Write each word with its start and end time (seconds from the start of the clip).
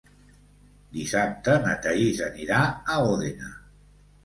Dissabte 0.95 1.59
na 1.67 1.77
Thaís 1.85 2.23
anirà 2.31 2.65
a 2.65 2.99
Òdena. 3.13 3.55